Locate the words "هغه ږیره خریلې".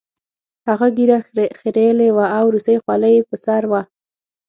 0.67-2.09